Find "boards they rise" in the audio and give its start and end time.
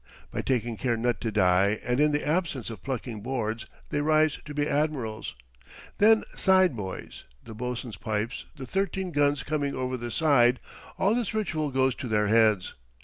3.21-4.39